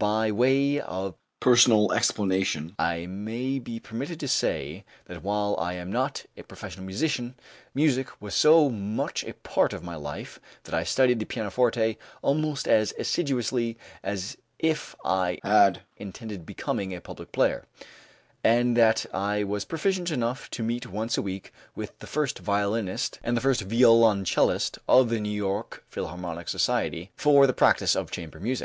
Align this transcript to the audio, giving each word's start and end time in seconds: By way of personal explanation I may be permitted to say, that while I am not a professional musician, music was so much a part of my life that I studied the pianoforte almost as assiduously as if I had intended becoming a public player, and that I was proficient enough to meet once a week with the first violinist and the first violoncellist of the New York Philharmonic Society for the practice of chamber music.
By 0.00 0.32
way 0.32 0.80
of 0.80 1.14
personal 1.38 1.92
explanation 1.92 2.74
I 2.76 3.06
may 3.06 3.60
be 3.60 3.78
permitted 3.78 4.18
to 4.18 4.26
say, 4.26 4.84
that 5.04 5.22
while 5.22 5.54
I 5.60 5.74
am 5.74 5.92
not 5.92 6.26
a 6.36 6.42
professional 6.42 6.84
musician, 6.84 7.36
music 7.72 8.08
was 8.20 8.34
so 8.34 8.68
much 8.68 9.22
a 9.22 9.32
part 9.34 9.72
of 9.72 9.84
my 9.84 9.94
life 9.94 10.40
that 10.64 10.74
I 10.74 10.82
studied 10.82 11.20
the 11.20 11.24
pianoforte 11.24 11.98
almost 12.20 12.66
as 12.66 12.94
assiduously 12.98 13.78
as 14.02 14.36
if 14.58 14.96
I 15.04 15.38
had 15.44 15.82
intended 15.98 16.44
becoming 16.44 16.92
a 16.92 17.00
public 17.00 17.30
player, 17.30 17.64
and 18.42 18.76
that 18.76 19.06
I 19.14 19.44
was 19.44 19.64
proficient 19.64 20.10
enough 20.10 20.50
to 20.50 20.64
meet 20.64 20.88
once 20.88 21.16
a 21.16 21.22
week 21.22 21.52
with 21.76 21.96
the 22.00 22.08
first 22.08 22.40
violinist 22.40 23.20
and 23.22 23.36
the 23.36 23.40
first 23.40 23.62
violoncellist 23.62 24.78
of 24.88 25.10
the 25.10 25.20
New 25.20 25.30
York 25.30 25.84
Philharmonic 25.90 26.48
Society 26.48 27.12
for 27.16 27.46
the 27.46 27.52
practice 27.52 27.94
of 27.94 28.10
chamber 28.10 28.40
music. 28.40 28.64